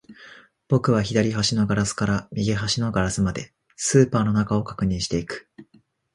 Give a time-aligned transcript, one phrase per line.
[0.67, 5.47] 僕は左端のガラスから右端のガラスまで、スーパーの中を確認していく